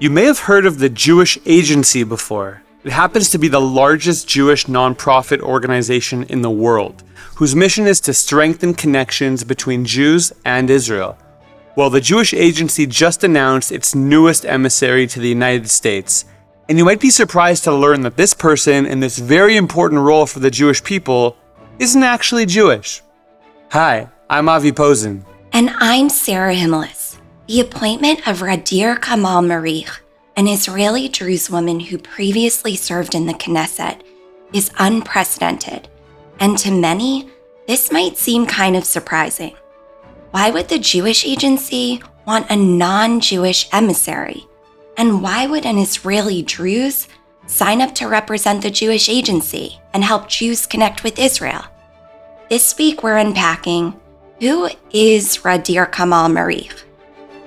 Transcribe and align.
You 0.00 0.10
may 0.10 0.24
have 0.24 0.40
heard 0.40 0.66
of 0.66 0.80
the 0.80 0.88
Jewish 0.88 1.38
Agency 1.46 2.02
before. 2.02 2.62
It 2.82 2.90
happens 2.90 3.30
to 3.30 3.38
be 3.38 3.46
the 3.46 3.60
largest 3.60 4.26
Jewish 4.26 4.66
nonprofit 4.66 5.40
organization 5.40 6.24
in 6.24 6.42
the 6.42 6.50
world, 6.50 7.04
whose 7.36 7.54
mission 7.54 7.86
is 7.86 8.00
to 8.00 8.12
strengthen 8.12 8.74
connections 8.74 9.44
between 9.44 9.84
Jews 9.84 10.32
and 10.44 10.68
Israel. 10.68 11.16
Well, 11.76 11.90
the 11.90 12.00
Jewish 12.00 12.34
Agency 12.34 12.86
just 12.86 13.22
announced 13.22 13.70
its 13.70 13.94
newest 13.94 14.44
emissary 14.44 15.06
to 15.06 15.20
the 15.20 15.28
United 15.28 15.70
States, 15.70 16.24
and 16.68 16.76
you 16.76 16.84
might 16.84 17.00
be 17.00 17.10
surprised 17.10 17.62
to 17.64 17.72
learn 17.72 18.00
that 18.02 18.16
this 18.16 18.34
person 18.34 18.86
in 18.86 18.98
this 18.98 19.18
very 19.18 19.56
important 19.56 20.00
role 20.00 20.26
for 20.26 20.40
the 20.40 20.50
Jewish 20.50 20.82
people 20.82 21.36
isn't 21.78 22.02
actually 22.02 22.46
Jewish. 22.46 23.00
Hi, 23.70 24.08
I'm 24.28 24.48
Avi 24.48 24.72
Posen. 24.72 25.24
And 25.52 25.70
I'm 25.78 26.08
Sarah 26.08 26.54
Himelis. 26.54 26.93
The 27.46 27.60
appointment 27.60 28.26
of 28.26 28.38
Gadir 28.38 28.98
Kamal 29.02 29.42
Mreeh, 29.42 29.98
an 30.34 30.48
Israeli 30.48 31.08
Druze 31.10 31.50
woman 31.50 31.78
who 31.78 31.98
previously 31.98 32.74
served 32.74 33.14
in 33.14 33.26
the 33.26 33.34
Knesset, 33.34 34.00
is 34.54 34.70
unprecedented, 34.78 35.86
and 36.40 36.56
to 36.56 36.70
many, 36.70 37.28
this 37.68 37.92
might 37.92 38.16
seem 38.16 38.46
kind 38.46 38.76
of 38.76 38.86
surprising. 38.86 39.54
Why 40.30 40.50
would 40.50 40.68
the 40.68 40.78
Jewish 40.78 41.26
Agency 41.26 42.02
want 42.26 42.48
a 42.48 42.56
non 42.56 43.20
Jewish 43.20 43.68
emissary? 43.74 44.46
And 44.96 45.22
why 45.22 45.46
would 45.46 45.66
an 45.66 45.76
Israeli 45.76 46.40
Druze 46.40 47.08
sign 47.46 47.82
up 47.82 47.94
to 47.96 48.08
represent 48.08 48.62
the 48.62 48.70
Jewish 48.70 49.10
Agency 49.10 49.78
and 49.92 50.02
help 50.02 50.30
Jews 50.30 50.64
connect 50.64 51.04
with 51.04 51.18
Israel? 51.18 51.64
This 52.48 52.74
week, 52.78 53.02
we're 53.02 53.18
unpacking 53.18 54.00
who 54.40 54.70
is 54.94 55.36
Gadir 55.36 55.92
Kamal 55.92 56.30
Mreeh? 56.30 56.84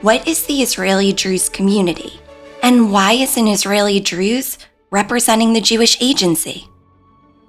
What 0.02 0.28
is 0.28 0.46
the 0.46 0.62
Israeli 0.62 1.12
Druze 1.12 1.50
community? 1.50 2.20
And 2.62 2.92
why 2.92 3.14
is 3.14 3.36
an 3.36 3.48
Israeli 3.48 4.00
Druze 4.00 4.60
representing 4.92 5.54
the 5.54 5.62
Jewish 5.62 6.00
agency? 6.00 6.68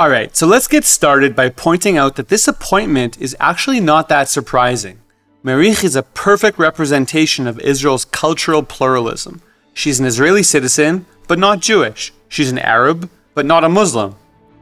All 0.01 0.09
right, 0.09 0.35
so 0.35 0.47
let's 0.47 0.67
get 0.67 0.87
started 0.87 1.37
by 1.37 1.51
pointing 1.51 1.99
out 1.99 2.17
that 2.17 2.31
this 2.31 2.49
appointment 2.49 3.21
is 3.21 3.37
actually 3.39 3.81
not 3.81 4.09
that 4.09 4.31
surprising. 4.31 4.99
Mreeh 5.45 5.85
is 5.85 5.95
a 5.95 6.03
perfect 6.03 6.59
representation 6.59 7.47
of 7.47 7.61
Israel's 7.61 8.07
cultural 8.07 8.63
pluralism. 8.63 9.43
She's 9.75 10.01
an 10.01 10.07
Israeli 10.07 10.43
citizen, 10.43 11.05
but 11.27 11.39
not 11.39 11.61
Jewish. 11.61 12.15
She's 12.31 12.51
an 12.51 12.59
Arab, 12.59 13.11
but 13.35 13.45
not 13.45 13.63
a 13.63 13.69
Muslim. 13.69 14.15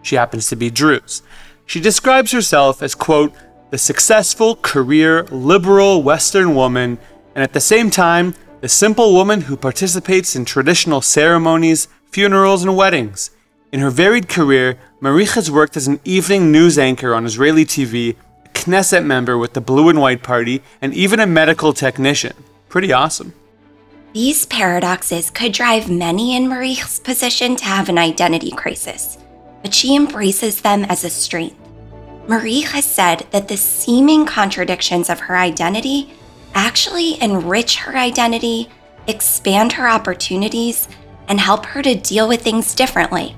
She 0.03 0.17
happens 0.17 0.49
to 0.49 0.57
be 0.57 0.71
Druze. 0.71 1.23
She 1.67 1.81
describes 1.81 2.33
herself 2.33 2.83
as, 2.83 2.97
quote, 2.97 3.33
the 3.71 3.79
successful, 3.79 4.57
career, 4.57 5.23
liberal 5.31 6.03
Western 6.03 6.57
woman 6.57 6.99
and 7.37 7.43
at 7.43 7.53
the 7.53 7.61
same 7.61 7.91
time, 7.91 8.35
the 8.63 8.69
simple 8.69 9.13
woman 9.13 9.43
who 9.43 9.59
participates 9.59 10.35
in 10.35 10.47
traditional 10.47 11.03
ceremonies, 11.03 11.87
funerals, 12.11 12.65
and 12.65 12.75
weddings. 12.75 13.31
In 13.71 13.81
her 13.81 13.91
varied 13.91 14.27
career, 14.27 14.79
Mreeh 15.03 15.35
has 15.35 15.51
worked 15.51 15.77
as 15.77 15.87
an 15.87 16.01
evening 16.03 16.51
news 16.51 16.79
anchor 16.79 17.15
on 17.15 17.27
Israeli 17.27 17.67
TV, 17.67 18.17
a 18.47 18.49
Knesset 18.49 19.05
member 19.05 19.37
with 19.37 19.53
the 19.53 19.61
Blue 19.61 19.91
and 19.91 20.01
White 20.01 20.23
Party, 20.23 20.63
and 20.81 20.95
even 20.95 21.21
a 21.21 21.27
medical 21.27 21.75
technician. 21.75 22.33
Pretty 22.71 22.91
awesome. 22.91 23.35
These 24.15 24.47
paradoxes 24.47 25.29
could 25.29 25.53
drive 25.53 25.91
many 25.91 26.35
in 26.35 26.47
Mreeh's 26.47 27.01
position 27.01 27.55
to 27.57 27.65
have 27.67 27.91
an 27.91 27.99
identity 27.99 28.51
crisis, 28.51 29.19
but 29.61 29.75
she 29.75 29.95
embraces 29.95 30.63
them 30.63 30.87
as 30.87 31.05
a 31.05 31.11
strength. 31.11 31.61
Mreeh 32.29 32.65
has 32.65 32.87
said 32.87 33.27
that 33.33 33.49
the 33.49 33.59
seeming 33.59 34.25
contradictions 34.25 35.11
of 35.11 35.21
her 35.21 35.37
identity 35.37 36.15
actually 36.57 37.23
enrich 37.23 37.77
her 37.77 37.97
identity, 37.97 38.69
expand 39.07 39.75
her 39.75 39.87
opportunities, 39.87 40.89
and 41.29 41.39
help 41.39 41.67
her 41.67 41.83
to 41.83 41.95
deal 41.95 42.27
with 42.27 42.43
things 42.43 42.75
differently. 42.75 43.37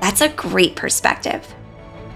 That's 0.00 0.20
a 0.20 0.28
great 0.28 0.76
perspective. 0.76 1.54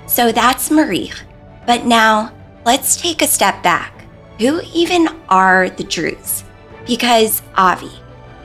So 0.07 0.31
that's 0.31 0.69
Mreeh. 0.69 1.19
But 1.67 1.87
now, 1.87 2.33
let's 2.67 2.95
take 2.95 3.23
a 3.23 3.27
step 3.27 3.63
back. 3.63 4.05
Who 4.39 4.61
even 4.75 5.09
are 5.29 5.71
the 5.71 5.85
Druze? 5.85 6.45
Because, 6.87 7.41
Avi, 7.57 7.91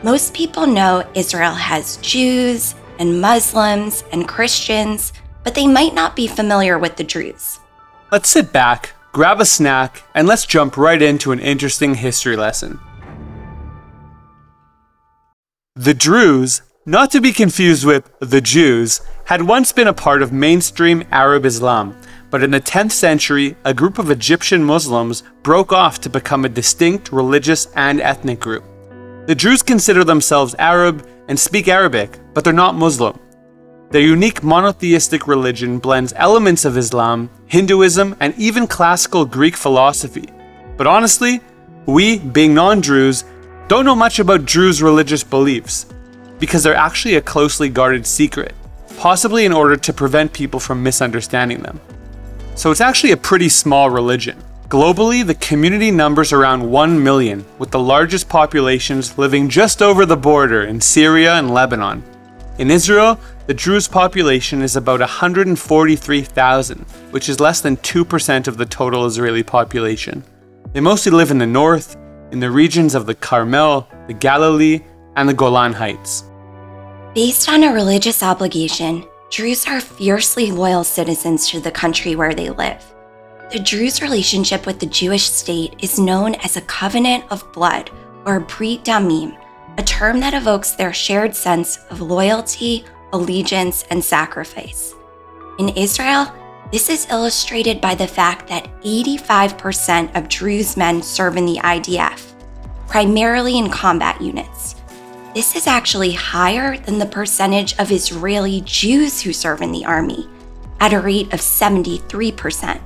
most 0.02 0.34
people 0.34 0.66
know 0.66 1.08
Israel 1.16 1.54
has 1.54 1.98
Jews 1.98 2.76
and 2.98 3.20
Muslims 3.20 4.06
and 4.14 4.28
Christians, 4.28 5.12
but 5.44 5.54
they 5.54 5.68
might 5.68 5.94
not 5.94 6.16
be 6.16 6.28
familiar 6.28 6.80
with 6.80 6.96
the 6.96 7.04
Druze. 7.04 7.60
Let's 8.10 8.30
sit 8.30 8.54
back, 8.54 8.94
grab 9.12 9.42
a 9.42 9.46
snack, 9.46 10.04
and 10.14 10.28
let's 10.28 10.46
jump 10.46 10.78
right 10.78 11.02
into 11.02 11.32
an 11.32 11.40
interesting 11.40 11.96
history 11.96 12.36
lesson. 12.36 12.80
The 15.76 15.94
Druze, 15.94 16.62
not 16.86 17.12
to 17.12 17.22
be 17.22 17.32
confused 17.32 17.86
with 17.86 18.12
the 18.20 18.42
Jews, 18.42 19.02
had 19.26 19.44
once 19.44 19.72
been 19.72 19.88
a 19.88 19.94
part 19.94 20.22
of 20.22 20.34
mainstream 20.34 21.04
Arab 21.12 21.46
Islam, 21.46 21.96
but 22.30 22.44
in 22.44 22.52
the 22.52 22.62
10th 22.62 22.92
century, 22.92 23.56
a 23.64 23.74
group 23.74 23.98
of 23.98 24.12
Egyptian 24.12 24.64
Muslims 24.64 25.24
broke 25.42 25.72
off 25.72 26.00
to 26.02 26.10
become 26.10 26.46
a 26.46 26.50
distinct 26.50 27.12
religious 27.12 27.68
and 27.76 28.02
ethnic 28.02 28.40
group. 28.40 28.64
The 29.28 29.36
Druze 29.36 29.62
consider 29.62 30.04
themselves 30.04 30.56
Arab 30.60 31.08
and 31.28 31.40
speak 31.40 31.68
Arabic, 31.68 32.20
but 32.34 32.44
they're 32.44 32.54
not 32.54 32.76
Muslim. 32.76 33.18
Their 33.92 34.02
unique 34.02 34.44
monotheistic 34.44 35.28
religion 35.28 35.80
blends 35.80 36.14
elements 36.16 36.64
of 36.64 36.78
Islam, 36.78 37.32
Hinduism, 37.48 38.16
and 38.20 38.36
even 38.38 38.68
classical 38.68 39.26
Greek 39.26 39.56
philosophy. 39.56 40.30
But 40.78 40.86
honestly, 40.86 41.42
we, 41.88 42.20
being 42.20 42.54
non 42.54 42.82
Druze, 42.82 43.24
don't 43.68 43.86
know 43.86 43.96
much 43.96 44.20
about 44.20 44.46
Druze 44.46 44.84
religious 44.84 45.24
beliefs, 45.24 45.88
because 46.38 46.62
they're 46.62 46.76
actually 46.76 47.16
a 47.16 47.22
closely 47.22 47.68
guarded 47.68 48.06
secret, 48.06 48.54
possibly 48.98 49.46
in 49.46 49.52
order 49.52 49.76
to 49.76 49.94
prevent 49.94 50.34
people 50.34 50.60
from 50.60 50.84
misunderstanding 50.84 51.64
them. 51.64 51.80
So 52.54 52.70
it's 52.70 52.82
actually 52.82 53.14
a 53.14 53.18
pretty 53.18 53.50
small 53.50 53.90
religion. 53.90 54.38
Globally, 54.68 55.26
the 55.26 55.34
community 55.34 55.90
numbers 55.90 56.32
around 56.32 56.70
1 56.70 57.04
million, 57.04 57.44
with 57.58 57.72
the 57.72 57.80
largest 57.80 58.30
populations 58.30 59.18
living 59.18 59.50
just 59.50 59.82
over 59.82 60.06
the 60.06 60.16
border 60.16 60.62
in 60.62 60.80
Syria 60.80 61.40
and 61.40 61.50
Lebanon. 61.50 62.04
In 62.60 62.70
Israel, 62.70 63.20
the 63.50 63.56
Druze 63.56 63.88
population 63.88 64.62
is 64.62 64.76
about 64.76 65.00
143,000, 65.00 66.80
which 67.10 67.28
is 67.30 67.40
less 67.40 67.62
than 67.62 67.78
2% 67.78 68.48
of 68.48 68.58
the 68.58 68.66
total 68.68 69.08
Israeli 69.08 69.42
population. 69.42 70.24
They 70.74 70.82
mostly 70.82 71.12
live 71.12 71.32
in 71.32 71.40
the 71.40 71.48
north, 71.48 71.98
in 72.32 72.40
the 72.40 72.52
regions 72.52 72.94
of 72.94 73.08
the 73.08 73.16
Carmel, 73.16 73.88
the 74.06 74.14
Galilee, 74.14 74.82
and 75.16 75.28
the 75.28 75.34
Golan 75.34 75.74
Heights. 75.74 76.26
Based 77.16 77.50
on 77.50 77.64
a 77.64 77.74
religious 77.74 78.22
obligation, 78.22 79.04
Druze 79.32 79.66
are 79.66 79.82
fiercely 79.82 80.52
loyal 80.52 80.84
citizens 80.84 81.50
to 81.50 81.60
the 81.60 81.72
country 81.72 82.16
where 82.16 82.36
they 82.36 82.52
live. 82.52 82.86
The 83.52 83.62
Druze 83.62 84.04
relationship 84.04 84.68
with 84.68 84.80
the 84.80 84.86
Jewish 84.86 85.24
state 85.24 85.74
is 85.80 85.98
known 85.98 86.36
as 86.36 86.56
a 86.56 86.62
covenant 86.62 87.24
of 87.32 87.52
blood, 87.52 87.90
or 88.28 88.42
Brit 88.42 88.84
Damim, 88.84 89.36
a 89.80 89.82
term 89.82 90.20
that 90.20 90.36
evokes 90.36 90.74
their 90.74 90.94
shared 90.94 91.36
sense 91.36 91.80
of 91.90 92.00
loyalty, 92.00 92.86
allegiance, 93.14 93.84
and 93.90 94.04
sacrifice. 94.04 94.96
In 95.58 95.70
Israel, 95.70 96.32
this 96.72 96.90
is 96.90 97.08
illustrated 97.10 97.82
by 97.82 97.96
the 97.96 98.08
fact 98.08 98.48
that 98.48 98.70
85% 98.82 100.16
of 100.16 100.30
Druze 100.30 100.78
men 100.78 101.02
serve 101.02 101.38
in 101.38 101.46
the 101.46 101.58
IDF, 101.58 102.34
primarily 102.88 103.58
in 103.58 103.70
combat 103.70 104.22
units. 104.22 104.76
This 105.34 105.56
is 105.56 105.68
actually 105.68 106.12
higher 106.12 106.78
than 106.78 107.00
the 107.00 107.06
percentage 107.06 107.78
of 107.80 107.92
Israeli 107.92 108.62
Jews 108.66 109.22
who 109.22 109.34
serve 109.34 109.62
in 109.62 109.72
the 109.72 109.86
army, 109.86 110.28
at 110.80 110.94
a 110.94 111.00
rate 111.00 111.34
of 111.34 111.40
73%. 111.40 112.80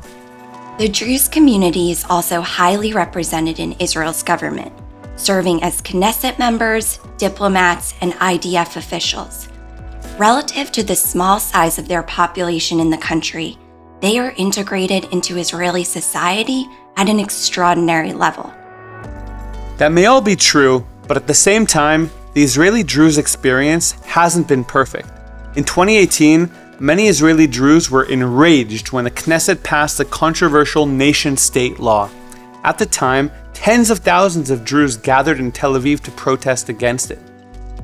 The 0.78 0.90
Druze 0.90 1.28
community 1.28 1.92
is 1.92 2.06
also 2.10 2.42
highly 2.42 2.94
represented 2.94 3.60
in 3.60 3.74
Israel's 3.74 4.24
government 4.24 4.74
serving 5.16 5.64
as 5.64 5.82
Knesset 5.82 6.40
members, 6.40 7.00
diplomats, 7.18 7.94
and 8.02 8.14
IDF 8.14 8.76
officials. 8.76 9.48
Relative 10.20 10.72
to 10.74 10.84
the 10.84 10.96
small 10.96 11.40
size 11.40 11.80
of 11.80 11.88
their 11.88 12.04
population 12.04 12.80
in 12.80 12.92
the 12.92 12.98
country, 12.98 13.58
they 14.00 14.20
are 14.20 14.32
integrated 14.38 15.06
into 15.06 15.40
Israeli 15.40 15.84
society 15.84 16.68
at 16.98 17.10
an 17.10 17.20
extraordinary 17.20 18.14
level. 18.14 18.54
That 19.78 19.92
may 19.92 20.06
all 20.06 20.22
be 20.22 20.36
true, 20.36 20.86
but 21.08 21.18
at 21.18 21.26
the 21.26 21.34
same 21.34 21.66
time, 21.66 22.12
the 22.34 22.44
Israeli 22.44 22.84
Druze 22.84 23.18
experience 23.18 23.94
hasn't 24.06 24.48
been 24.48 24.64
perfect. 24.64 25.10
In 25.56 25.64
2018, 25.64 26.48
many 26.80 27.08
Israeli 27.08 27.48
Druze 27.48 27.90
were 27.90 28.04
enraged 28.04 28.92
when 28.92 29.06
the 29.06 29.12
Knesset 29.12 29.64
passed 29.64 29.98
the 29.98 30.06
controversial 30.06 30.86
nation 30.86 31.36
state 31.38 31.80
law. 31.80 32.08
At 32.64 32.78
the 32.78 32.86
time, 32.86 33.32
tens 33.56 33.90
of 33.90 34.00
thousands 34.00 34.52
of 34.52 34.64
Druze 34.64 34.96
gathered 34.96 35.40
in 35.40 35.52
Tel 35.52 35.74
Aviv 35.74 36.02
to 36.02 36.12
protest 36.12 36.70
against 36.70 37.10
it. 37.10 37.20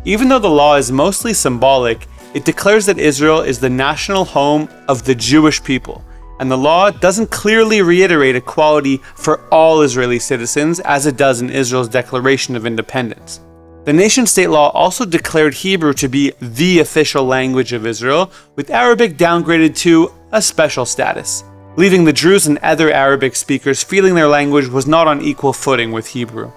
Even 0.06 0.30
though 0.30 0.40
the 0.40 0.48
law 0.48 0.76
is 0.76 0.92
mostly 0.92 1.34
symbolic, 1.34 2.08
it 2.34 2.46
declares 2.46 2.86
that 2.86 3.00
Israel 3.00 3.42
is 3.42 3.60
the 3.60 3.70
national 3.70 4.26
home 4.26 4.70
of 4.88 5.04
the 5.04 5.16
Jewish 5.16 5.64
people, 5.64 6.04
and 6.40 6.50
the 6.50 6.58
law 6.58 6.92
doesn't 6.92 7.32
clearly 7.32 7.82
reiterate 7.82 8.36
equality 8.36 8.98
for 9.16 9.42
all 9.50 9.82
Israeli 9.82 10.20
citizens 10.20 10.80
as 10.82 11.06
it 11.06 11.18
does 11.18 11.42
in 11.42 11.50
Israel's 11.50 11.90
Declaration 11.90 12.56
of 12.56 12.66
Independence. 12.66 13.42
The 13.86 13.94
nation 13.94 14.28
state 14.28 14.50
law 14.50 14.70
also 14.70 15.06
declared 15.06 15.54
Hebrew 15.54 15.94
to 15.94 16.08
be 16.08 16.34
the 16.40 16.80
official 16.80 17.24
language 17.26 17.74
of 17.74 17.88
Israel, 17.88 18.32
with 18.56 18.70
Arabic 18.70 19.18
downgraded 19.18 19.76
to 19.78 20.12
a 20.32 20.42
special 20.42 20.86
status, 20.86 21.44
leaving 21.76 22.04
the 22.04 22.14
Druze 22.14 22.46
and 22.46 22.60
other 22.60 22.92
Arabic 22.92 23.36
speakers 23.36 23.84
feeling 23.84 24.14
their 24.14 24.28
language 24.28 24.68
was 24.68 24.86
not 24.86 25.08
on 25.08 25.22
equal 25.22 25.54
footing 25.54 25.92
with 25.92 26.08
Hebrew. 26.08 26.52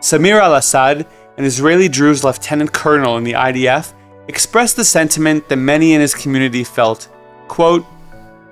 Samir 0.00 0.40
al 0.40 0.56
Assad, 0.56 1.06
an 1.36 1.44
Israeli 1.44 1.88
Druze 1.88 2.24
lieutenant 2.24 2.72
colonel 2.72 3.16
in 3.16 3.24
the 3.24 3.34
IDF, 3.34 3.92
expressed 4.28 4.76
the 4.76 4.84
sentiment 4.84 5.48
that 5.48 5.56
many 5.56 5.94
in 5.94 6.00
his 6.00 6.14
community 6.14 6.64
felt 6.64 7.08
quote, 7.48 7.84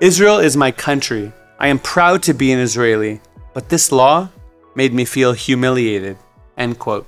Israel 0.00 0.38
is 0.38 0.56
my 0.56 0.70
country. 0.70 1.32
I 1.58 1.68
am 1.68 1.78
proud 1.78 2.22
to 2.24 2.34
be 2.34 2.52
an 2.52 2.58
Israeli, 2.58 3.20
but 3.54 3.68
this 3.68 3.92
law 3.92 4.28
made 4.74 4.92
me 4.92 5.04
feel 5.04 5.32
humiliated. 5.32 6.16
End 6.56 6.78
quote. 6.78 7.06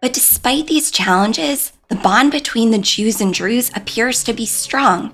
But 0.00 0.12
despite 0.12 0.66
these 0.66 0.90
challenges, 0.90 1.72
the 1.88 1.96
bond 1.96 2.30
between 2.30 2.70
the 2.70 2.78
Jews 2.78 3.20
and 3.20 3.32
Druze 3.32 3.70
appears 3.74 4.22
to 4.24 4.32
be 4.32 4.46
strong. 4.46 5.12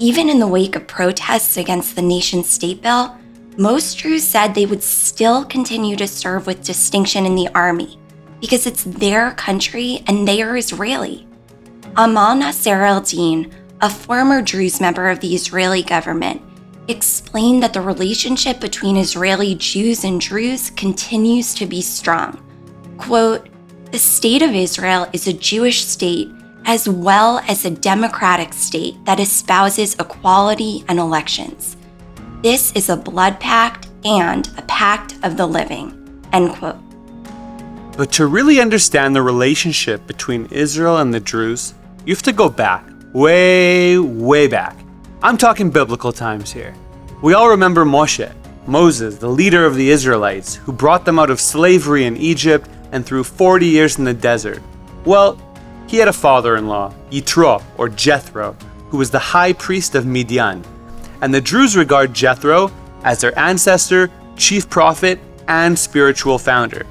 Even 0.00 0.28
in 0.28 0.40
the 0.40 0.48
wake 0.48 0.76
of 0.76 0.86
protests 0.86 1.56
against 1.56 1.94
the 1.94 2.02
nation 2.02 2.42
state 2.42 2.82
bill, 2.82 3.16
most 3.56 3.96
Druze 3.98 4.26
said 4.26 4.54
they 4.54 4.66
would 4.66 4.82
still 4.82 5.44
continue 5.44 5.94
to 5.96 6.08
serve 6.08 6.46
with 6.46 6.64
distinction 6.64 7.24
in 7.26 7.34
the 7.34 7.48
army 7.54 7.98
because 8.44 8.66
it's 8.66 8.84
their 8.84 9.30
country 9.30 10.04
and 10.06 10.28
they 10.28 10.42
are 10.42 10.54
Israeli. 10.54 11.26
Amal 11.96 12.36
Nasser 12.36 12.82
el 12.82 13.00
Din, 13.00 13.50
a 13.80 13.88
former 13.88 14.42
Druze 14.42 14.82
member 14.82 15.08
of 15.08 15.20
the 15.20 15.34
Israeli 15.34 15.82
government, 15.82 16.42
explained 16.88 17.62
that 17.62 17.72
the 17.72 17.80
relationship 17.80 18.60
between 18.60 18.98
Israeli 18.98 19.54
Jews 19.54 20.04
and 20.04 20.20
Druze 20.20 20.68
continues 20.68 21.54
to 21.54 21.64
be 21.64 21.80
strong. 21.80 22.38
Quote, 22.98 23.48
the 23.92 23.98
state 23.98 24.42
of 24.42 24.54
Israel 24.54 25.08
is 25.14 25.26
a 25.26 25.32
Jewish 25.32 25.82
state 25.86 26.28
as 26.66 26.86
well 26.86 27.38
as 27.48 27.64
a 27.64 27.70
democratic 27.70 28.52
state 28.52 29.02
that 29.06 29.20
espouses 29.20 29.94
equality 29.98 30.84
and 30.88 30.98
elections. 30.98 31.78
This 32.42 32.72
is 32.72 32.90
a 32.90 32.96
blood 32.96 33.40
pact 33.40 33.88
and 34.04 34.46
a 34.58 34.62
pact 34.68 35.14
of 35.22 35.38
the 35.38 35.46
living. 35.46 35.98
End 36.34 36.52
quote. 36.52 36.83
But 37.96 38.10
to 38.12 38.26
really 38.26 38.60
understand 38.60 39.14
the 39.14 39.22
relationship 39.22 40.04
between 40.08 40.46
Israel 40.46 40.98
and 40.98 41.14
the 41.14 41.20
Druze, 41.20 41.74
you 42.04 42.12
have 42.12 42.22
to 42.22 42.32
go 42.32 42.48
back, 42.48 42.84
way, 43.12 43.98
way 43.98 44.48
back. 44.48 44.76
I'm 45.22 45.38
talking 45.38 45.70
biblical 45.70 46.12
times 46.12 46.52
here. 46.52 46.74
We 47.22 47.34
all 47.34 47.48
remember 47.48 47.84
Moshe, 47.84 48.34
Moses, 48.66 49.18
the 49.18 49.28
leader 49.28 49.64
of 49.64 49.76
the 49.76 49.90
Israelites, 49.90 50.56
who 50.56 50.72
brought 50.72 51.04
them 51.04 51.20
out 51.20 51.30
of 51.30 51.40
slavery 51.40 52.04
in 52.04 52.16
Egypt 52.16 52.68
and 52.90 53.06
through 53.06 53.24
40 53.24 53.66
years 53.66 53.96
in 53.98 54.04
the 54.04 54.12
desert. 54.12 54.60
Well, 55.04 55.38
he 55.86 55.98
had 55.98 56.08
a 56.08 56.12
father 56.12 56.56
in 56.56 56.66
law, 56.66 56.92
Yitro, 57.12 57.62
or 57.78 57.88
Jethro, 57.88 58.56
who 58.88 58.96
was 58.96 59.12
the 59.12 59.20
high 59.20 59.52
priest 59.52 59.94
of 59.94 60.04
Midian. 60.04 60.64
And 61.20 61.32
the 61.32 61.40
Druze 61.40 61.76
regard 61.76 62.12
Jethro 62.12 62.72
as 63.04 63.20
their 63.20 63.38
ancestor, 63.38 64.10
chief 64.36 64.68
prophet, 64.68 65.20
and 65.46 65.78
spiritual 65.78 66.38
founder. 66.38 66.84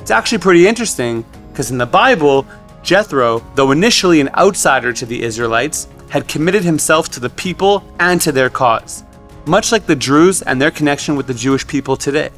It's 0.00 0.10
actually 0.10 0.38
pretty 0.38 0.66
interesting 0.66 1.24
because 1.50 1.70
in 1.70 1.78
the 1.78 1.86
Bible, 1.86 2.46
Jethro, 2.82 3.44
though 3.54 3.70
initially 3.70 4.20
an 4.20 4.30
outsider 4.34 4.92
to 4.92 5.06
the 5.06 5.22
Israelites, 5.22 5.88
had 6.08 6.28
committed 6.28 6.64
himself 6.64 7.08
to 7.10 7.20
the 7.20 7.30
people 7.30 7.84
and 8.00 8.20
to 8.20 8.32
their 8.32 8.50
cause, 8.50 9.04
much 9.46 9.72
like 9.72 9.86
the 9.86 9.96
Druze 9.96 10.42
and 10.42 10.60
their 10.60 10.70
connection 10.70 11.16
with 11.16 11.26
the 11.26 11.34
Jewish 11.34 11.66
people 11.66 11.96
today. 11.96 12.30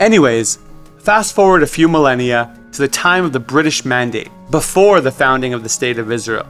Anyways, 0.00 0.58
Fast 1.04 1.34
forward 1.34 1.62
a 1.62 1.66
few 1.66 1.86
millennia 1.86 2.58
to 2.72 2.80
the 2.80 2.88
time 2.88 3.26
of 3.26 3.34
the 3.34 3.38
British 3.38 3.84
Mandate, 3.84 4.30
before 4.50 5.02
the 5.02 5.12
founding 5.12 5.52
of 5.52 5.62
the 5.62 5.68
State 5.68 5.98
of 5.98 6.10
Israel. 6.10 6.46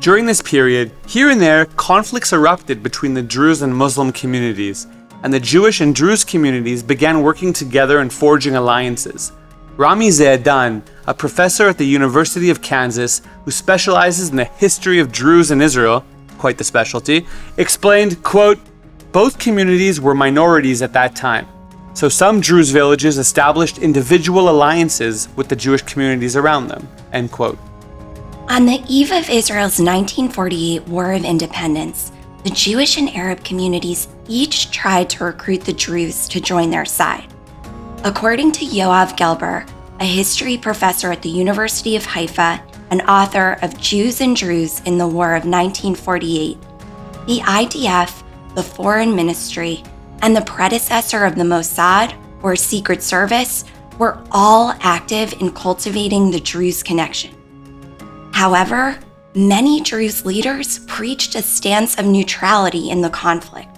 During 0.00 0.24
this 0.24 0.40
period, 0.40 0.92
here 1.06 1.28
and 1.28 1.38
there, 1.38 1.66
conflicts 1.76 2.32
erupted 2.32 2.82
between 2.82 3.12
the 3.12 3.22
Druze 3.22 3.60
and 3.60 3.76
Muslim 3.76 4.12
communities, 4.12 4.86
and 5.26 5.34
the 5.34 5.40
Jewish 5.40 5.80
and 5.80 5.92
Druze 5.92 6.24
communities 6.24 6.84
began 6.84 7.20
working 7.20 7.52
together 7.52 7.98
and 7.98 8.12
forging 8.12 8.54
alliances. 8.54 9.32
Rami 9.76 10.10
Zeedan, 10.10 10.82
a 11.08 11.14
professor 11.14 11.68
at 11.68 11.78
the 11.78 11.84
University 11.84 12.48
of 12.48 12.62
Kansas 12.62 13.22
who 13.44 13.50
specializes 13.50 14.28
in 14.28 14.36
the 14.36 14.44
history 14.44 15.00
of 15.00 15.10
Druze 15.10 15.50
in 15.50 15.60
Israel, 15.60 16.04
quite 16.38 16.58
the 16.58 16.62
specialty, 16.62 17.26
explained, 17.56 18.22
quote, 18.22 18.60
both 19.10 19.40
communities 19.40 20.00
were 20.00 20.14
minorities 20.14 20.80
at 20.80 20.92
that 20.92 21.16
time 21.16 21.48
so 21.96 22.10
some 22.10 22.40
Druze 22.40 22.70
villages 22.70 23.16
established 23.16 23.78
individual 23.78 24.50
alliances 24.50 25.28
with 25.34 25.48
the 25.48 25.56
Jewish 25.56 25.82
communities 25.82 26.36
around 26.36 26.68
them. 26.68 26.86
End 27.12 27.32
quote. 27.32 27.58
On 28.48 28.66
the 28.66 28.84
eve 28.88 29.10
of 29.10 29.28
Israel's 29.28 29.80
1948 29.80 30.86
War 30.86 31.14
of 31.14 31.24
Independence, 31.24 32.12
the 32.44 32.50
Jewish 32.50 32.98
and 32.98 33.08
Arab 33.16 33.42
communities 33.42 34.08
each 34.28 34.70
tried 34.70 35.10
to 35.10 35.24
recruit 35.24 35.62
the 35.62 35.72
Druze 35.72 36.28
to 36.28 36.40
join 36.40 36.70
their 36.70 36.84
side. 36.84 37.32
According 38.04 38.52
to 38.52 38.64
Yoav 38.64 39.16
Gelber, 39.16 39.68
a 40.00 40.04
history 40.04 40.56
professor 40.58 41.10
at 41.10 41.22
the 41.22 41.28
University 41.28 41.96
of 41.96 42.04
Haifa 42.04 42.62
and 42.90 43.02
author 43.02 43.58
of 43.62 43.80
Jews 43.80 44.20
and 44.20 44.36
Druze 44.36 44.80
in 44.80 44.98
the 44.98 45.06
War 45.06 45.34
of 45.34 45.44
1948, 45.44 46.58
the 47.26 47.40
IDF, 47.40 48.22
the 48.54 48.62
Foreign 48.62 49.16
Ministry, 49.16 49.82
and 50.22 50.36
the 50.36 50.42
predecessor 50.42 51.24
of 51.24 51.34
the 51.34 51.44
Mossad, 51.44 52.14
or 52.42 52.56
Secret 52.56 53.02
Service, 53.02 53.64
were 53.98 54.22
all 54.30 54.74
active 54.80 55.32
in 55.40 55.50
cultivating 55.52 56.30
the 56.30 56.40
Druze 56.40 56.82
connection. 56.82 57.34
However, 58.32 58.98
many 59.34 59.80
Druze 59.80 60.24
leaders 60.24 60.80
preached 60.80 61.34
a 61.34 61.42
stance 61.42 61.98
of 61.98 62.06
neutrality 62.06 62.90
in 62.90 63.00
the 63.00 63.10
conflict. 63.10 63.75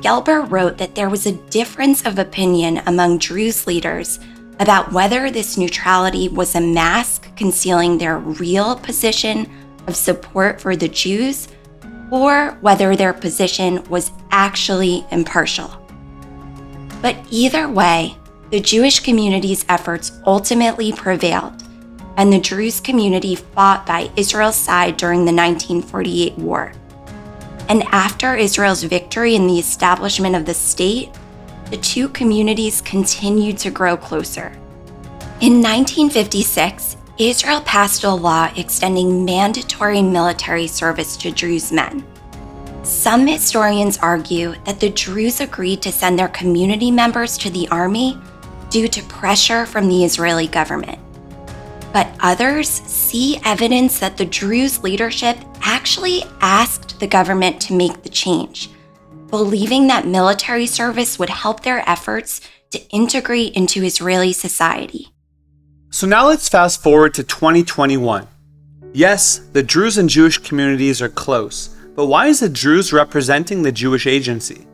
Gelber 0.00 0.48
wrote 0.48 0.78
that 0.78 0.94
there 0.94 1.08
was 1.08 1.26
a 1.26 1.32
difference 1.32 2.06
of 2.06 2.18
opinion 2.18 2.82
among 2.86 3.18
Druze 3.18 3.66
leaders 3.66 4.20
about 4.60 4.92
whether 4.92 5.30
this 5.30 5.56
neutrality 5.56 6.28
was 6.28 6.54
a 6.54 6.60
mask 6.60 7.34
concealing 7.36 7.98
their 7.98 8.18
real 8.18 8.76
position 8.76 9.50
of 9.86 9.96
support 9.96 10.60
for 10.60 10.76
the 10.76 10.88
Jews 10.88 11.48
or 12.10 12.56
whether 12.60 12.96
their 12.96 13.12
position 13.12 13.82
was 13.84 14.10
actually 14.30 15.04
impartial. 15.10 15.70
But 17.02 17.16
either 17.30 17.68
way, 17.68 18.16
the 18.50 18.60
Jewish 18.60 19.00
community's 19.00 19.64
efforts 19.68 20.20
ultimately 20.26 20.92
prevailed, 20.92 21.62
and 22.16 22.32
the 22.32 22.40
Druze 22.40 22.80
community 22.80 23.34
fought 23.34 23.86
by 23.86 24.10
Israel's 24.16 24.56
side 24.56 24.96
during 24.96 25.20
the 25.20 25.32
1948 25.32 26.38
war. 26.38 26.72
And 27.68 27.82
after 27.92 28.34
Israel's 28.34 28.82
victory 28.82 29.34
in 29.34 29.46
the 29.46 29.58
establishment 29.58 30.34
of 30.34 30.46
the 30.46 30.54
state, 30.54 31.10
the 31.70 31.76
two 31.76 32.08
communities 32.08 32.80
continued 32.80 33.58
to 33.58 33.70
grow 33.70 33.96
closer. 33.96 34.52
In 35.40 35.60
1956, 35.62 36.96
Israel 37.18 37.60
passed 37.62 38.04
a 38.04 38.10
law 38.10 38.50
extending 38.56 39.24
mandatory 39.24 40.02
military 40.02 40.66
service 40.66 41.16
to 41.18 41.30
Druze 41.30 41.70
men. 41.70 42.04
Some 42.84 43.26
historians 43.26 43.98
argue 43.98 44.54
that 44.64 44.80
the 44.80 44.90
Druze 44.90 45.40
agreed 45.40 45.82
to 45.82 45.92
send 45.92 46.18
their 46.18 46.28
community 46.28 46.90
members 46.90 47.36
to 47.38 47.50
the 47.50 47.68
army 47.68 48.18
due 48.70 48.88
to 48.88 49.02
pressure 49.04 49.66
from 49.66 49.88
the 49.88 50.04
Israeli 50.04 50.46
government. 50.46 50.98
But 51.92 52.08
others 52.20 52.68
see 52.68 53.40
evidence 53.44 53.98
that 53.98 54.16
the 54.16 54.24
Druze 54.24 54.82
leadership 54.82 55.36
actually 55.60 56.22
asked 56.40 56.87
the 56.98 57.06
government 57.06 57.60
to 57.62 57.74
make 57.74 58.02
the 58.02 58.08
change, 58.08 58.70
believing 59.28 59.86
that 59.86 60.06
military 60.06 60.66
service 60.66 61.18
would 61.18 61.30
help 61.30 61.62
their 61.62 61.88
efforts 61.88 62.40
to 62.70 62.80
integrate 62.90 63.54
into 63.54 63.84
Israeli 63.84 64.32
society. 64.32 65.08
So 65.90 66.06
now 66.06 66.28
let's 66.28 66.48
fast 66.48 66.82
forward 66.82 67.14
to 67.14 67.22
2021. 67.22 68.26
Yes, 68.92 69.38
the 69.52 69.62
Druze 69.62 69.98
and 69.98 70.08
Jewish 70.08 70.38
communities 70.38 71.00
are 71.00 71.08
close, 71.08 71.68
but 71.94 72.06
why 72.06 72.26
is 72.26 72.40
the 72.40 72.48
Druze 72.48 72.92
representing 72.92 73.62
the 73.62 73.72
Jewish 73.72 74.06
agency? 74.06 74.66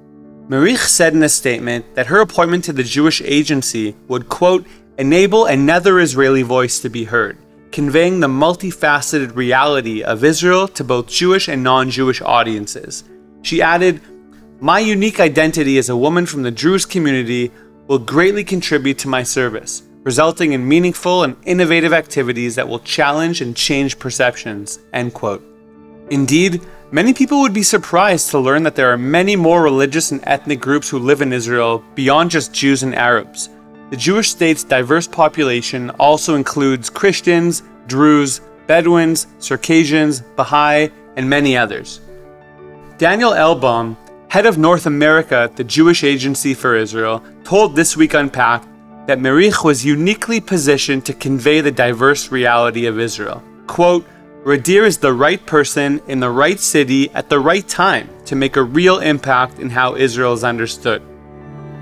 Mreeh 0.49 0.77
said 0.77 1.15
in 1.15 1.23
a 1.23 1.29
statement 1.29 1.95
that 1.95 2.09
her 2.09 2.21
appointment 2.21 2.65
to 2.65 2.73
the 2.73 2.83
Jewish 2.83 3.23
agency 3.23 3.97
would, 4.09 4.29
quote, 4.29 4.67
enable 4.99 5.47
another 5.47 6.01
Israeli 6.01 6.43
voice 6.43 6.81
to 6.81 6.89
be 6.89 7.05
heard, 7.05 7.39
conveying 7.75 8.21
the 8.21 8.29
multifaceted 8.29 9.35
reality 9.35 10.01
of 10.05 10.23
Israel 10.23 10.69
to 10.69 10.85
both 10.85 11.09
Jewish 11.09 11.49
and 11.49 11.65
non 11.65 11.91
Jewish 11.91 12.23
audiences. 12.23 13.03
She 13.43 13.61
added, 13.61 14.01
My 14.61 14.79
unique 14.79 15.19
identity 15.19 15.77
as 15.77 15.89
a 15.89 15.97
woman 15.97 16.25
from 16.25 16.45
the 16.45 16.53
Druze 16.53 16.87
community 16.87 17.51
will 17.89 17.99
greatly 17.99 18.45
contribute 18.45 18.99
to 18.99 19.09
my 19.09 19.25
service 19.25 19.83
resulting 20.05 20.53
in 20.53 20.69
meaningful 20.69 21.23
and 21.25 21.35
innovative 21.47 21.93
activities 21.93 22.55
that 22.55 22.69
will 22.69 22.81
challenge 22.81 23.41
and 23.41 23.57
change 23.57 23.99
perceptions. 23.99 24.79
End 24.93 25.15
quote. 25.15 25.43
Indeed, 26.11 26.61
many 26.93 27.15
people 27.15 27.41
would 27.41 27.55
be 27.55 27.63
surprised 27.63 28.31
to 28.31 28.39
learn 28.39 28.63
that 28.65 28.77
there 28.77 28.93
are 28.93 28.99
many 28.99 29.35
more 29.35 29.63
religious 29.63 30.13
and 30.13 30.21
ethnic 30.25 30.61
groups 30.61 30.91
who 30.91 30.99
live 30.99 31.23
in 31.23 31.33
Israel 31.33 31.83
beyond 31.95 32.31
just 32.31 32.53
Jews 32.53 32.83
and 32.83 32.95
Arabs. 32.95 33.49
The 33.91 33.97
Jewish 33.97 34.31
state's 34.31 34.65
diverse 34.65 35.07
population 35.07 35.91
also 35.91 36.37
includes 36.37 36.89
Christians, 36.89 37.63
Druze, 37.87 38.41
Bedouins, 38.67 39.27
Circassians, 39.39 40.23
Baha'i, 40.37 40.91
and 41.17 41.29
many 41.29 41.57
others. 41.57 42.01
Daniel 42.97 43.33
Elbaum, 43.33 43.97
head 44.29 44.47
of 44.47 44.57
North 44.57 44.87
America 44.87 45.37
at 45.37 45.57
the 45.57 45.65
Jewish 45.65 46.03
Agency 46.03 46.55
for 46.55 46.77
Israel, 46.77 47.23
told 47.45 47.77
This 47.77 47.97
Week 47.97 48.15
Unpacked 48.15 48.67
that 49.07 49.19
Mreeh 49.19 49.63
was 49.63 49.85
uniquely 49.85 50.41
positioned 50.41 51.05
to 51.05 51.13
convey 51.13 51.61
the 51.61 51.71
diverse 51.71 52.33
reality 52.33 52.87
of 52.87 52.99
Israel. 52.99 53.43
Quote, 53.67 54.07
Gadir 54.45 54.85
is 54.87 54.99
the 54.99 55.13
right 55.13 55.45
person 55.47 56.01
in 56.07 56.21
the 56.21 56.31
right 56.31 56.59
city 56.59 57.11
at 57.11 57.29
the 57.29 57.39
right 57.39 57.67
time 57.69 58.09
to 58.25 58.35
make 58.35 58.57
a 58.57 58.63
real 58.63 58.99
impact 58.99 59.59
in 59.59 59.71
how 59.71 59.95
Israel 59.95 60.33
is 60.33 60.45
understood. 60.45 61.03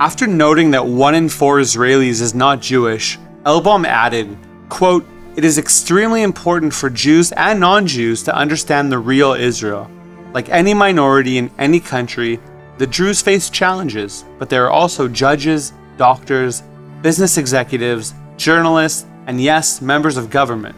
After 0.02 0.26
noting 0.26 0.72
that 0.72 0.84
one 0.84 1.14
in 1.14 1.28
four 1.28 1.60
Israelis 1.60 2.20
is 2.20 2.34
not 2.34 2.60
Jewish, 2.60 3.20
Elbaum 3.44 3.86
added, 3.86 4.36
quote, 4.68 5.06
It 5.36 5.44
is 5.44 5.58
extremely 5.58 6.22
important 6.22 6.74
for 6.74 6.90
Jews 6.90 7.30
and 7.30 7.60
non 7.60 7.86
Jews 7.86 8.24
to 8.24 8.34
understand 8.34 8.90
the 8.90 8.98
real 8.98 9.32
Israel. 9.34 9.88
Like 10.32 10.48
any 10.48 10.74
minority 10.74 11.38
in 11.38 11.52
any 11.56 11.78
country, 11.78 12.40
the 12.78 12.86
Druze 12.88 13.22
face 13.22 13.48
challenges, 13.48 14.24
but 14.40 14.50
there 14.50 14.64
are 14.66 14.72
also 14.72 15.06
judges, 15.06 15.72
doctors, 15.98 16.64
business 17.00 17.38
executives, 17.38 18.12
journalists, 18.36 19.06
and 19.28 19.40
yes, 19.40 19.80
members 19.80 20.16
of 20.16 20.30
government. 20.30 20.74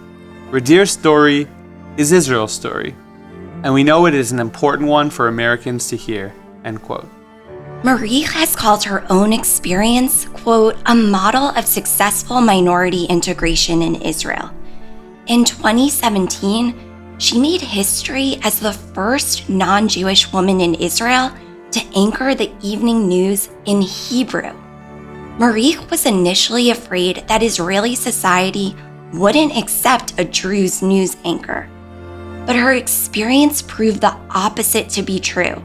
Gadir's 0.53 0.91
story 0.91 1.49
is 1.97 2.13
Israel's 2.13 2.53
story, 2.53 2.95
and 3.63 3.73
we 3.73 3.85
know 3.85 4.05
it 4.05 4.13
is 4.13 4.33
an 4.33 4.39
important 4.39 4.91
one 4.91 5.09
for 5.09 5.29
Americans 5.29 5.89
to 5.89 5.97
hear. 5.97 6.35
End 6.63 6.83
quote. 6.83 7.09
Mreeh 7.85 8.25
has 8.25 8.57
called 8.57 8.83
her 8.85 9.05
own 9.11 9.35
experience, 9.35 10.25
quote, 10.25 10.75
a 10.87 10.95
model 10.95 11.51
of 11.51 11.67
successful 11.67 12.41
minority 12.41 13.05
integration 13.05 13.83
in 13.83 13.97
Israel. 13.97 14.51
In 15.27 15.45
2017, 15.45 17.19
she 17.19 17.39
made 17.39 17.61
history 17.61 18.39
as 18.43 18.59
the 18.59 18.73
first 18.73 19.51
non 19.51 19.87
Jewish 19.87 20.33
woman 20.33 20.63
in 20.63 20.77
Israel 20.77 21.31
to 21.73 21.85
anchor 21.95 22.35
the 22.35 22.51
evening 22.63 23.07
news 23.07 23.51
in 23.67 23.83
Hebrew. 23.83 24.55
Mreeh 25.37 25.91
was 25.91 26.07
initially 26.07 26.71
afraid 26.71 27.29
that 27.29 27.43
Israeli 27.43 27.95
society 27.95 28.75
wouldn't 29.13 29.59
accept 29.59 30.19
a 30.19 30.25
Druze 30.25 30.81
news 30.81 31.19
anchor. 31.27 31.69
But 32.47 32.57
her 32.57 32.73
experience 32.73 33.61
proved 33.61 34.01
the 34.01 34.17
opposite 34.31 34.89
to 34.91 35.03
be 35.03 35.21
true. 35.21 35.63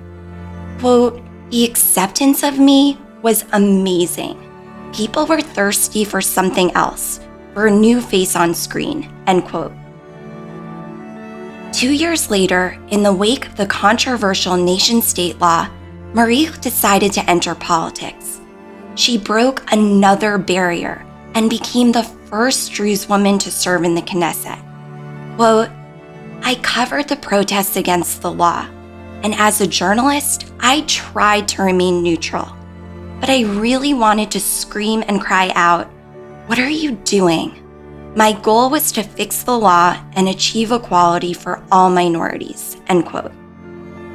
Quote, 0.80 1.24
the 1.50 1.66
acceptance 1.66 2.44
of 2.44 2.60
me 2.60 2.98
was 3.22 3.46
amazing. 3.54 4.38
People 4.94 5.26
were 5.26 5.42
thirsty 5.42 6.04
for 6.04 6.22
something 6.22 6.72
else, 6.76 7.20
for 7.54 7.68
a 7.68 7.72
new 7.72 8.02
face 8.02 8.36
on 8.36 8.54
screen, 8.54 9.12
end 9.28 9.46
quote. 9.46 9.74
Two 11.72 11.92
years 11.92 12.30
later, 12.30 12.78
in 12.90 13.04
the 13.04 13.14
wake 13.14 13.48
of 13.48 13.56
the 13.56 13.66
controversial 13.66 14.58
nation 14.58 15.02
state 15.02 15.40
law, 15.40 15.68
Mreeh 16.14 16.60
decided 16.62 17.14
to 17.14 17.30
enter 17.30 17.54
politics. 17.56 18.42
She 18.96 19.18
broke 19.18 19.64
another 19.72 20.38
barrier 20.38 21.06
and 21.36 21.50
became 21.50 21.92
the 21.92 22.04
first 22.04 22.74
Druze 22.74 23.08
woman 23.08 23.38
to 23.40 23.52
serve 23.52 23.84
in 23.84 23.96
the 23.96 24.02
Knesset. 24.02 24.60
Quote, 25.36 25.70
I 26.42 26.56
covered 26.56 27.08
the 27.08 27.16
protests 27.16 27.76
against 27.76 28.22
the 28.22 28.32
law, 28.32 28.68
and 29.24 29.36
as 29.36 29.62
a 29.62 29.68
journalist, 29.68 30.52
I 30.60 30.82
tried 30.82 31.48
to 31.50 31.64
remain 31.64 32.02
neutral. 32.02 32.48
But 33.20 33.30
I 33.30 33.44
really 33.44 33.94
wanted 33.94 34.32
to 34.32 34.40
scream 34.40 35.04
and 35.08 35.22
cry 35.22 35.52
out, 35.56 35.88
What 36.48 36.60
are 36.60 36.70
you 36.70 36.92
doing? 37.04 37.56
My 38.16 38.32
goal 38.32 38.70
was 38.70 38.92
to 38.94 39.04
fix 39.04 39.44
the 39.44 39.58
law 39.58 40.02
and 40.14 40.28
achieve 40.28 40.72
equality 40.72 41.34
for 41.34 41.64
all 41.72 41.90
minorities. 41.90 42.78
End 42.88 43.06
quote. 43.06 43.32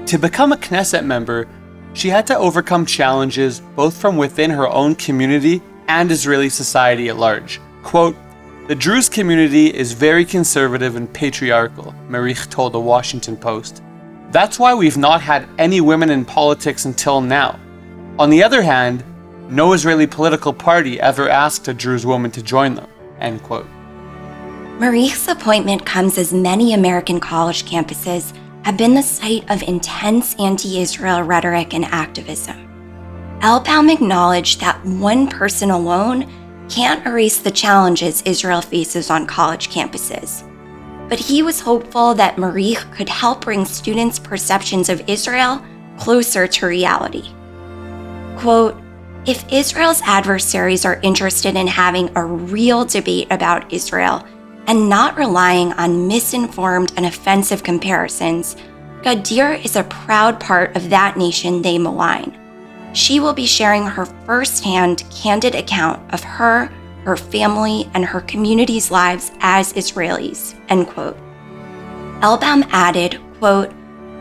To 0.06 0.18
become 0.18 0.52
a 0.52 0.56
Knesset 0.56 1.04
member, 1.04 1.48
she 1.92 2.08
had 2.08 2.26
to 2.26 2.36
overcome 2.36 2.86
challenges 2.86 3.60
both 3.60 3.96
from 3.96 4.16
within 4.16 4.50
her 4.50 4.68
own 4.68 4.94
community 4.96 5.62
and 5.86 6.10
Israeli 6.10 6.48
society 6.48 7.08
at 7.08 7.16
large. 7.16 7.60
Quote, 7.82 8.16
the 8.66 8.74
Druze 8.74 9.10
community 9.10 9.66
is 9.66 9.92
very 9.92 10.24
conservative 10.24 10.96
and 10.96 11.12
patriarchal, 11.12 11.94
Mreeh 12.08 12.50
told 12.50 12.72
the 12.72 12.80
Washington 12.80 13.36
Post. 13.36 13.82
That's 14.34 14.58
why 14.58 14.74
we've 14.74 14.96
not 14.96 15.20
had 15.20 15.48
any 15.58 15.80
women 15.80 16.10
in 16.10 16.24
politics 16.24 16.86
until 16.86 17.20
now. 17.20 17.60
On 18.18 18.30
the 18.30 18.42
other 18.42 18.62
hand, 18.62 19.04
no 19.48 19.74
Israeli 19.74 20.08
political 20.08 20.52
party 20.52 21.00
ever 21.00 21.28
asked 21.28 21.68
a 21.68 21.72
Druze 21.72 22.04
woman 22.04 22.32
to 22.32 22.42
join 22.42 22.74
them. 22.74 22.88
End 23.20 23.44
quote. 23.44 23.68
Appointment 25.28 25.86
comes 25.86 26.18
as 26.18 26.34
many 26.34 26.74
American 26.74 27.20
college 27.20 27.64
campuses 27.64 28.36
have 28.64 28.76
been 28.76 28.94
the 28.94 29.02
site 29.04 29.48
of 29.52 29.62
intense 29.62 30.34
anti 30.40 30.80
Israel 30.80 31.22
rhetoric 31.22 31.72
and 31.72 31.84
activism. 31.84 32.56
Elbaum 33.38 33.88
acknowledged 33.88 34.58
that 34.58 34.84
one 34.84 35.28
person 35.28 35.70
alone 35.70 36.28
can't 36.68 37.06
erase 37.06 37.38
the 37.38 37.52
challenges 37.52 38.20
Israel 38.22 38.62
faces 38.62 39.10
on 39.10 39.28
college 39.28 39.70
campuses. 39.70 40.42
But 41.08 41.18
he 41.20 41.42
was 41.42 41.60
hopeful 41.60 42.14
that 42.14 42.36
Mreeh 42.36 42.90
could 42.92 43.08
help 43.08 43.42
bring 43.42 43.64
students' 43.64 44.18
perceptions 44.18 44.88
of 44.88 45.08
Israel 45.08 45.64
closer 45.98 46.46
to 46.46 46.66
reality. 46.66 47.28
Quote, 48.38 48.76
if 49.26 49.50
Israel's 49.50 50.02
adversaries 50.02 50.84
are 50.84 51.00
interested 51.02 51.56
in 51.56 51.66
having 51.66 52.10
a 52.14 52.24
real 52.24 52.84
debate 52.84 53.28
about 53.30 53.72
Israel 53.72 54.26
and 54.66 54.88
not 54.88 55.16
relying 55.16 55.72
on 55.74 56.08
misinformed 56.08 56.92
and 56.96 57.06
offensive 57.06 57.62
comparisons, 57.62 58.56
Gadir 59.02 59.62
is 59.64 59.76
a 59.76 59.84
proud 59.84 60.40
part 60.40 60.74
of 60.76 60.90
that 60.90 61.16
nation 61.16 61.62
they 61.62 61.78
malign. 61.78 62.38
She 62.94 63.18
will 63.18 63.32
be 63.32 63.46
sharing 63.46 63.84
her 63.84 64.06
firsthand, 64.06 65.04
candid 65.10 65.54
account 65.54 66.00
of 66.12 66.22
her, 66.22 66.70
her 67.04 67.16
family, 67.16 67.88
and 67.94 68.04
her 68.04 68.20
community's 68.22 68.90
lives 68.90 69.30
as 69.40 69.72
Israelis. 69.74 70.58
End 70.68 70.88
quote. 70.88 71.16
Elbaum 72.20 72.66
added, 72.70 73.20
quote, 73.38 73.72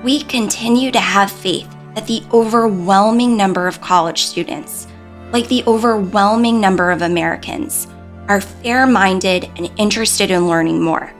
We 0.04 0.24
continue 0.24 0.92
to 0.92 1.00
have 1.00 1.32
faith 1.32 1.74
that 1.96 2.08
the 2.08 2.24
overwhelming 2.34 3.38
number 3.38 3.68
of 3.68 3.82
college 3.82 4.24
students, 4.24 4.88
like 5.32 5.48
the 5.48 5.64
overwhelming 5.66 6.60
number 6.60 6.92
of 6.92 7.02
Americans, 7.02 7.88
are 8.28 8.42
fair 8.42 8.86
minded 8.86 9.50
and 9.56 9.72
interested 9.78 10.32
in 10.32 10.48
learning 10.48 10.82
more. 10.82 11.14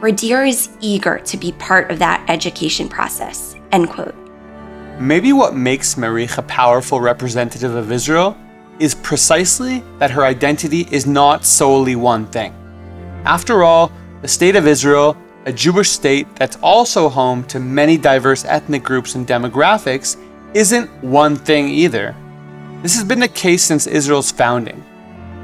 Gadir 0.00 0.48
is 0.48 0.70
eager 0.80 1.18
to 1.20 1.36
be 1.36 1.52
part 1.52 1.90
of 1.90 1.98
that 1.98 2.24
education 2.28 2.88
process. 2.88 3.56
End 3.72 3.88
quote. 3.88 4.14
Maybe 5.00 5.32
what 5.32 5.54
makes 5.54 5.94
Mreeh 5.94 6.38
a 6.38 6.42
powerful 6.42 7.00
representative 7.00 7.74
of 7.74 7.92
Israel 7.92 8.36
is 8.78 8.94
precisely 8.94 9.82
that 9.98 10.10
her 10.10 10.24
identity 10.24 10.86
is 10.90 11.06
not 11.06 11.44
solely 11.44 11.96
one 11.96 12.26
thing. 12.26 12.54
After 13.24 13.62
all, 13.62 13.92
the 14.22 14.28
State 14.28 14.56
of 14.56 14.66
Israel, 14.66 15.16
a 15.46 15.52
Jewish 15.52 15.90
state 15.90 16.26
that's 16.36 16.58
also 16.62 17.08
home 17.08 17.44
to 17.44 17.60
many 17.60 17.96
diverse 17.96 18.44
ethnic 18.44 18.82
groups 18.82 19.14
and 19.14 19.26
demographics, 19.26 20.16
isn't 20.54 20.88
one 21.02 21.36
thing 21.36 21.68
either. 21.68 22.14
This 22.82 22.94
has 22.94 23.04
been 23.04 23.20
the 23.20 23.28
case 23.28 23.64
since 23.64 23.86
Israel's 23.86 24.30
founding. 24.30 24.84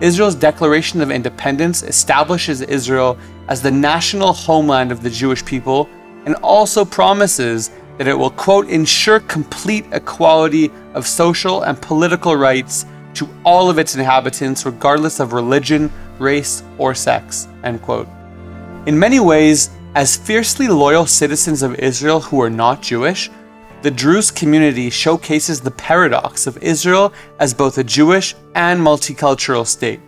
Israel's 0.01 0.35
Declaration 0.35 1.01
of 1.01 1.11
Independence 1.11 1.83
establishes 1.83 2.61
Israel 2.63 3.19
as 3.49 3.63
the 3.63 3.71
national 3.71 4.33
homeland 4.33 4.91
of 4.91 5.03
the 5.03 5.11
Jewish 5.11 5.45
people 5.45 5.89
and 6.27 6.35
also 6.37 6.85
promises 6.85 7.71
that 7.99 8.09
it 8.09 8.19
will, 8.19 8.31
quote, 8.31 8.69
ensure 8.69 9.21
complete 9.21 9.85
equality 9.93 10.71
of 10.95 11.07
social 11.07 11.63
and 11.63 11.81
political 11.81 12.35
rights 12.35 12.87
to 13.15 13.29
all 13.45 13.71
of 13.71 13.79
its 13.79 13.95
inhabitants, 13.95 14.67
regardless 14.67 15.21
of 15.21 15.33
religion, 15.33 15.91
race, 16.19 16.63
or 16.79 16.95
sex, 16.95 17.49
end 17.63 17.83
quote. 17.83 18.09
In 18.87 18.99
many 18.99 19.21
ways, 19.21 19.71
as 19.95 20.17
fiercely 20.17 20.69
loyal 20.69 21.07
citizens 21.07 21.63
of 21.63 21.79
Israel 21.79 22.21
who 22.21 22.43
are 22.43 22.51
not 22.51 22.83
Jewish, 22.83 23.31
the 23.83 23.91
Druze 23.91 24.31
community 24.31 24.91
showcases 24.91 25.61
the 25.61 25.71
paradox 25.71 26.47
of 26.47 26.57
Israel 26.63 27.13
as 27.39 27.53
both 27.53 27.79
a 27.79 27.85
Jewish 27.85 28.35
and 28.55 28.81
multicultural 28.81 29.67
state. 29.67 30.01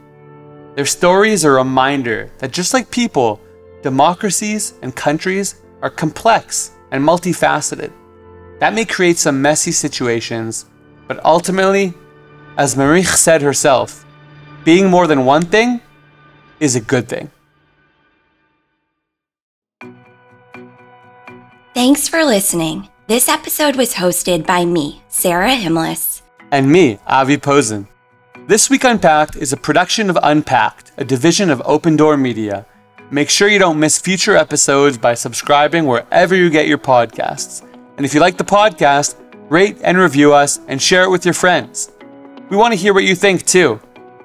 Their 0.74 0.86
story 0.86 1.30
is 1.30 1.44
a 1.44 1.50
reminder 1.50 2.30
that 2.38 2.52
just 2.52 2.74
like 2.74 2.90
people, 2.90 3.40
democracies 3.82 4.74
and 4.82 4.96
countries 4.96 5.62
are 5.82 5.90
complex 5.90 6.72
and 6.90 7.04
multifaceted. 7.04 7.92
That 8.60 8.74
may 8.74 8.84
create 8.84 9.18
some 9.18 9.40
messy 9.40 9.72
situations, 9.72 10.66
but 11.06 11.24
ultimately, 11.24 11.94
as 12.56 12.74
Mreeh 12.74 13.04
said 13.04 13.42
herself, 13.42 14.04
being 14.64 14.90
more 14.90 15.06
than 15.06 15.24
one 15.24 15.42
thing 15.42 15.80
is 16.60 16.74
a 16.76 16.80
good 16.80 17.08
thing. 17.08 17.30
Thanks 21.74 22.08
for 22.08 22.24
listening. 22.24 22.88
This 23.06 23.28
episode 23.28 23.76
was 23.76 23.94
hosted 23.94 24.46
by 24.46 24.64
me, 24.64 25.02
Sarah 25.08 25.56
Himlis. 25.56 26.22
And 26.50 26.72
me, 26.72 26.98
Avi 27.06 27.36
Posen. 27.36 27.86
This 28.46 28.70
Week 28.70 28.84
Unpacked 28.84 29.36
is 29.36 29.52
a 29.52 29.56
production 29.56 30.08
of 30.08 30.18
Unpacked, 30.22 30.92
a 30.96 31.04
division 31.04 31.50
of 31.50 31.60
Open 31.64 31.96
Door 31.96 32.16
Media. 32.16 32.64
Make 33.10 33.28
sure 33.28 33.48
you 33.48 33.58
don't 33.58 33.78
miss 33.78 33.98
future 33.98 34.36
episodes 34.36 34.96
by 34.98 35.14
subscribing 35.14 35.86
wherever 35.86 36.34
you 36.34 36.50
get 36.50 36.66
your 36.66 36.78
podcasts. 36.78 37.62
And 37.96 38.06
if 38.06 38.14
you 38.14 38.20
like 38.20 38.36
the 38.38 38.44
podcast, 38.44 39.16
rate 39.48 39.76
and 39.82 39.98
review 39.98 40.32
us 40.32 40.60
and 40.66 40.80
share 40.80 41.04
it 41.04 41.10
with 41.10 41.24
your 41.24 41.34
friends. 41.34 41.92
We 42.48 42.56
want 42.56 42.72
to 42.72 42.78
hear 42.78 42.94
what 42.94 43.04
you 43.04 43.14
think 43.14 43.44
too. 43.44 43.80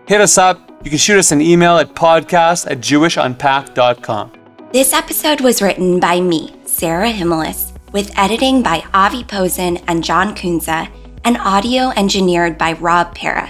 Hit 0.08 0.22
us 0.22 0.38
up. 0.38 0.60
You 0.84 0.90
can 0.90 1.00
shoot 1.00 1.18
us 1.18 1.32
an 1.32 1.42
email 1.42 1.78
at 1.78 1.94
podcast 1.96 2.70
at 2.70 2.80
jewishunpacked.com. 2.80 4.32
This 4.72 4.94
episode 4.94 5.42
was 5.42 5.62
written 5.62 6.00
by 6.00 6.22
me, 6.22 6.56
Sarah 6.66 7.12
Himmelis, 7.12 7.74
with 7.92 8.12
editing 8.18 8.64
by 8.64 8.84
Avi 8.94 9.24
Posen 9.24 9.78
and 9.88 10.04
John 10.04 10.36
Kunza, 10.36 10.90
and 11.24 11.38
audio 11.38 11.90
engineered 11.98 12.58
by 12.58 12.74
Rob 12.74 13.14
Para. 13.14 13.50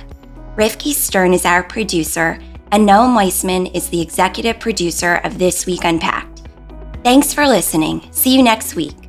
Rifki 0.55 0.93
Stern 0.93 1.33
is 1.33 1.45
our 1.45 1.63
producer, 1.63 2.39
and 2.71 2.87
Noam 2.87 3.15
Weissman 3.15 3.67
is 3.67 3.89
the 3.89 4.01
executive 4.01 4.59
producer 4.59 5.15
of 5.23 5.37
This 5.37 5.65
Week 5.65 5.83
Unpacked. 5.83 6.41
Thanks 7.03 7.33
for 7.33 7.47
listening. 7.47 8.07
See 8.11 8.35
you 8.35 8.43
next 8.43 8.75
week. 8.75 9.00